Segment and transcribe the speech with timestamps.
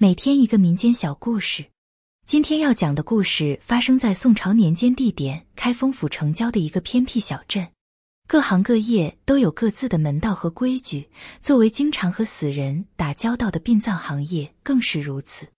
[0.00, 1.64] 每天一个民间小故事。
[2.24, 7.66] 今天要讲的故事发生在宋朝年间，地点开封府城郊的一个偏僻小镇。
[8.28, 11.08] 各行各业都有各自的门道和规矩，
[11.40, 15.48] 作为经常和死人打交道的殡葬行业更是如此。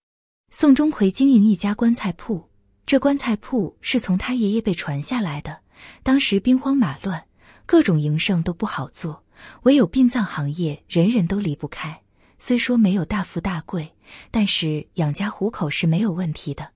[0.48, 2.48] 宋钟馗经营一家棺材铺，
[2.86, 5.60] 这棺材铺是从他爷爷辈传下来的。
[6.02, 7.22] 当时兵荒马乱，
[7.66, 9.22] 各种营生都不好做，
[9.64, 12.00] 唯有殡葬行业人人都离不开。
[12.40, 13.94] 虽说没有大富大贵，
[14.30, 16.72] 但是养家糊口是没有问题的。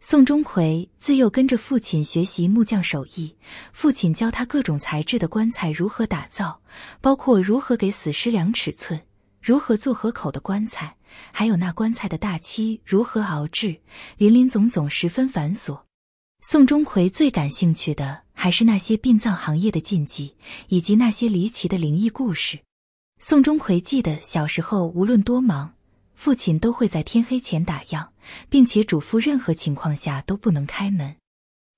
[0.00, 3.36] 宋钟馗自幼跟着父亲学习木匠手艺，
[3.72, 6.58] 父亲教他各种材质的棺材如何打造，
[7.00, 8.98] 包括如何给死尸量尺寸，
[9.42, 10.96] 如何做合口的棺材，
[11.32, 13.78] 还有那棺材的大漆如何熬制，
[14.16, 15.78] 林林总总十分繁琐。
[16.40, 20.34] 宋钟馗最感兴趣的还是那些殡葬行业的禁忌，
[20.68, 22.60] 以及那些离奇的灵异故事。
[23.22, 25.74] 宋钟馗记得小时候，无论多忙，
[26.14, 28.08] 父亲都会在天黑前打烊，
[28.48, 31.14] 并且嘱咐任何情况下都不能开门。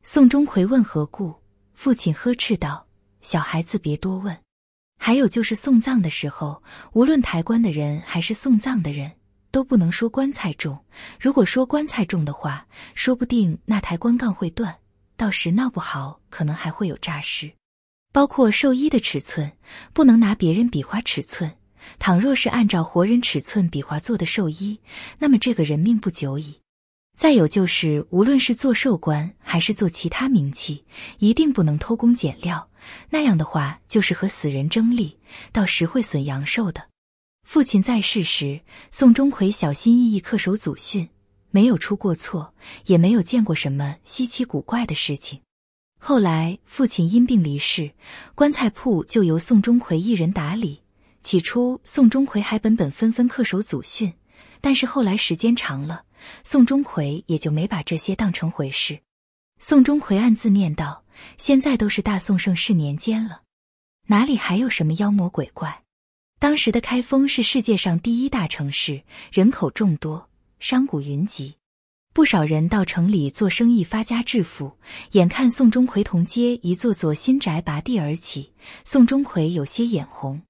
[0.04, 1.34] 宋钟馗问何故，
[1.74, 2.86] 父亲呵斥道
[3.22, 4.38] ：“小孩子别多问。”
[4.96, 6.62] 还有就是送葬的时候，
[6.92, 9.10] 无论抬棺的人还是送葬的人，
[9.50, 10.78] 都不能说棺材重。
[11.18, 14.72] 如果说棺材重的话，说不定那抬棺杠会断，
[15.16, 17.52] 到时闹不好，可能还会有诈尸。
[18.12, 19.50] 包括寿衣的尺寸，
[19.92, 21.50] 不能拿别人比划尺寸。
[21.98, 24.78] 倘若是按照活人尺寸比划做的寿衣，
[25.18, 26.58] 那么这个人命不久矣。
[27.18, 30.84] 再有就是，无论是做寿官还是做其他名器，
[31.18, 32.68] 一定不能偷工减料。
[33.10, 35.18] 那样的话，就是和死人争利，
[35.50, 36.88] 到时会损阳寿的。
[37.46, 41.08] 父亲在世时，宋钟馗小心翼翼恪守祖训，
[41.50, 42.54] 没有出过错，
[42.86, 45.40] 也没有见过什么稀奇古怪的事情。
[46.04, 47.92] 后来父亲因病离世，
[48.34, 50.82] 棺材铺就由宋钟馗一人打理。
[51.22, 54.12] 起初宋钟馗还本本分分恪守祖训，
[54.60, 56.04] 但是后来时间长了，
[56.42, 58.98] 宋钟馗也就没把这些当成回事。
[59.60, 61.04] 宋钟馗暗自念道
[61.38, 63.42] ：“现在都是大宋盛世年间了，
[64.08, 65.84] 哪里还有什么妖魔鬼怪？”
[66.40, 70.28] 当时的开封是世界上第一大城市，人口众多，
[70.58, 71.54] 商贾云集。
[72.14, 74.70] 不少人到城里做生意发家致富，
[75.12, 78.52] 眼看宋钟馗同街一座座新宅拔地而起，
[78.84, 80.42] 宋钟馗有些眼红。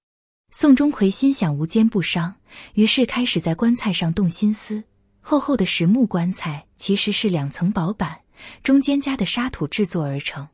[0.50, 2.34] 宋钟馗心想无奸不商，
[2.74, 4.82] 于是开始在棺材上动心思。
[5.20, 8.18] 厚厚的实木棺材其实是两层薄板，
[8.64, 10.48] 中间加的沙土制作而成，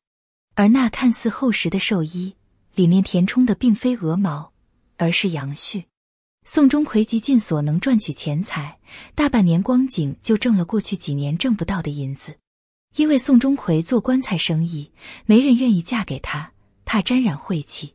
[0.56, 2.34] 而那看似厚实的寿衣，
[2.74, 4.52] 里面填充的并非鹅毛，
[4.98, 5.84] 而是阳絮。
[6.50, 8.78] 宋钟馗极尽所能赚取钱财，
[9.14, 12.38] 大半年光景就挣了过去几年挣不到的银子。
[12.96, 14.90] 因为宋钟馗做棺材生意，
[15.26, 16.52] 没人愿意嫁给他，
[16.86, 17.92] 怕沾染晦气。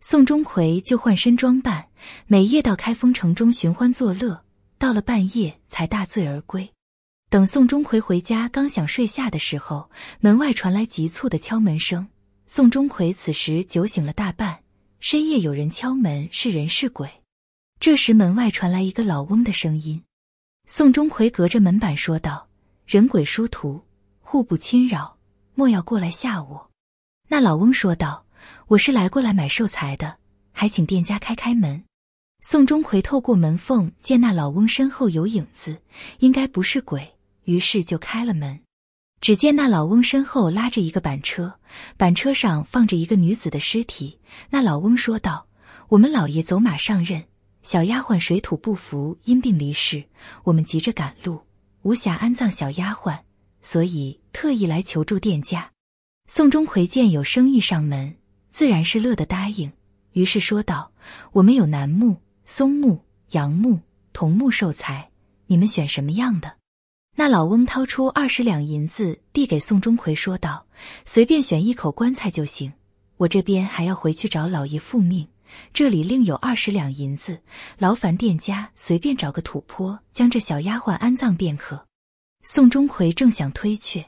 [0.00, 1.88] 宋钟馗就换身装扮，
[2.28, 4.44] 每夜到开封城中寻欢作乐，
[4.78, 6.70] 到了半夜才大醉而归。
[7.28, 12.06] 等宋钟馗回家，刚想睡下的时候，门外传来急促的敲门声。
[12.46, 14.60] 宋钟馗此时酒醒了大半，
[15.00, 17.10] 深夜有人敲门，是人是鬼？
[17.80, 20.02] 这时，门外传来一个老翁的声音。
[20.66, 22.48] 宋钟馗隔着门板说道
[22.84, 23.80] ：“人鬼殊途，
[24.20, 25.16] 互不侵扰，
[25.54, 26.70] 莫要过来吓我。”
[27.30, 28.26] 那老翁说道
[28.66, 30.18] ：“我是来过来买寿材的，
[30.50, 31.84] 还请店家开开门。”
[32.42, 35.80] 宋钟馗透过门缝见那老翁身后有影子，
[36.18, 38.58] 应该不是鬼，于是就开了门。
[39.20, 41.54] 只见那老翁身后拉着一个板车，
[41.96, 44.18] 板车上放着一个女子的尸体。
[44.50, 45.46] 那老翁说道
[45.90, 47.22] ：“我们老爷走马上任。”
[47.68, 50.02] 小丫鬟水土不服，因病离世，
[50.42, 51.38] 我们急着赶路，
[51.82, 53.18] 无暇安葬小丫鬟，
[53.60, 55.70] 所以特意来求助店家。
[56.26, 58.16] 宋钟馗见有生意上门，
[58.50, 59.70] 自然是乐得答应，
[60.12, 60.90] 于是说道
[61.32, 63.78] ：“我们有楠木、松木、杨木、
[64.14, 65.10] 桐木寿材，
[65.46, 66.50] 你们选什么样的？”
[67.16, 70.64] 那老翁掏出二十两银子递给宋钟馗，说道
[71.04, 72.72] ：“随便选一口棺材就行，
[73.18, 75.28] 我这边还要回去找老爷复命。”
[75.72, 77.40] 这里另有二十两银子，
[77.78, 81.86] 劳烦店家随便找个土坡，将这小丫鬟安葬便可。
[82.42, 84.04] 宋钟馗正想推却，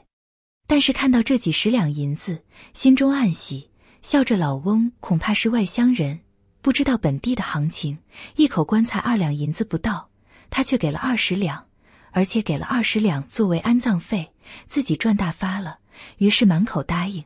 [0.67, 2.43] 但是看到这几十两银子，
[2.73, 3.69] 心中暗喜，
[4.01, 6.19] 笑着老翁恐怕是外乡人，
[6.61, 7.97] 不知道本地的行情。
[8.35, 10.09] 一口棺材二两银子不到，
[10.49, 11.65] 他却给了二十两，
[12.11, 14.31] 而且给了二十两作为安葬费，
[14.67, 15.79] 自己赚大发了。
[16.17, 17.23] 于是满口答应。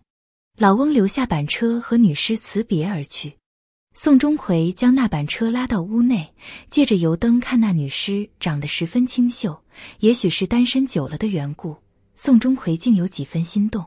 [0.58, 3.38] 老翁留下板车和女尸辞别而去。
[3.98, 6.34] 宋钟馗将那板车拉到屋内，
[6.70, 9.64] 借着油灯看那女尸，长得十分清秀。
[10.00, 11.78] 也许是单身久了的缘故，
[12.14, 13.86] 宋钟馗竟有几分心动。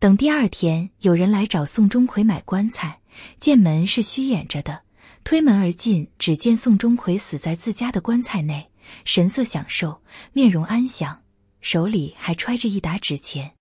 [0.00, 3.00] 等第二天，有人来找宋钟馗买棺材，
[3.38, 4.82] 见门是虚掩着的，
[5.22, 8.68] 推门而进，只见宋钟馗死在自家的棺材内，
[9.04, 10.02] 神色享受，
[10.32, 11.22] 面容安详，
[11.60, 13.55] 手里还揣着一沓纸钱。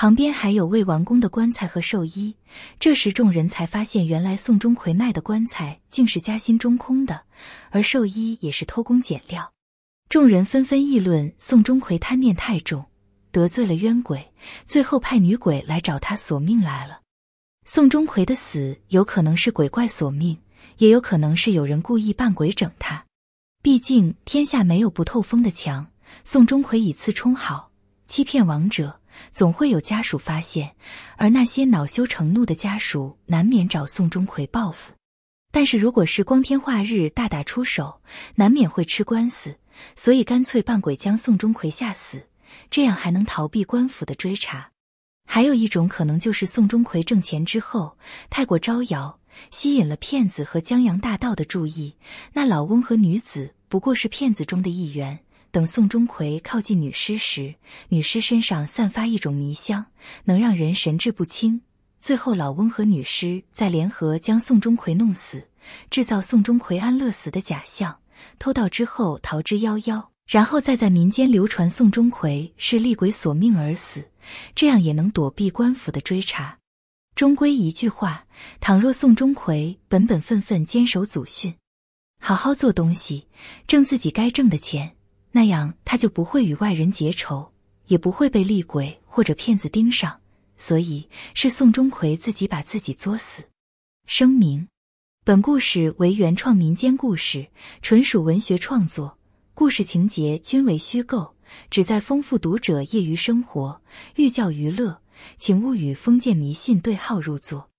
[0.00, 2.32] 旁边还有未完工的棺材和寿衣。
[2.78, 7.22] 这时众人才发现，原来宋钟馗卖的棺材竟是夹心中空的，
[7.70, 9.52] 而寿衣也是偷工减料。
[10.08, 12.86] 众人纷纷议论宋钟馗贪念太重，
[13.32, 14.32] 得罪了冤鬼，
[14.66, 17.00] 最后派女鬼来找他索命来了。
[17.64, 20.38] 宋钟馗的死有可能是鬼怪索命，
[20.76, 23.04] 也有可能是有人故意扮鬼整他。
[23.64, 25.84] 毕竟天下没有不透风的墙，
[26.22, 27.72] 宋钟馗以次充好，
[28.06, 28.97] 欺骗亡者。
[29.32, 30.74] 总会有家属发现，
[31.16, 34.92] 而那些恼羞成怒的家属难免找宋钟馗报复。
[35.50, 38.02] 但是如果是光天化日大打出手，
[38.34, 39.56] 难免会吃官司，
[39.96, 42.26] 所以干脆扮鬼将宋钟馗吓死，
[42.70, 44.70] 这样还能逃避官府的追查。
[45.26, 47.96] 还有一种可能就是宋钟馗挣钱之后
[48.30, 49.18] 太过招摇，
[49.50, 51.94] 吸引了骗子和江洋大盗的注意，
[52.32, 55.18] 那老翁和女子不过是骗子中的一员。
[55.50, 57.54] 等宋钟馗靠近女尸时，
[57.88, 59.86] 女尸身上散发一种迷香，
[60.24, 61.60] 能让人神志不清。
[62.00, 65.48] 最后，老翁和女尸再联合将宋钟馗弄死，
[65.90, 67.98] 制造宋钟馗安乐死的假象，
[68.38, 74.04] 偷盗之后逃之夭夭，然后再在民间流传宋钟馗是厉鬼索命而死，
[74.54, 76.58] 这样也能躲避官府的追查。
[77.14, 78.26] 终归一句话，
[78.60, 81.52] 倘若宋钟馗本本分分坚守祖训，
[82.20, 83.26] 好好做东西，
[83.66, 84.94] 挣自己该挣的钱。
[85.32, 87.52] 那样他就不会与外人结仇，
[87.86, 90.20] 也不会被厉鬼或者骗子盯上。
[90.56, 93.44] 所以是宋钟馗自己把自己作死。
[94.06, 94.66] 声明：
[95.24, 97.46] 本故事为原创民间故事，
[97.80, 99.18] 纯属文学创作，
[99.54, 101.36] 故事情节均为虚构，
[101.70, 103.80] 旨在丰富读者业余生活，
[104.16, 105.00] 寓教于乐，
[105.36, 107.70] 请勿与封建迷信对号入座。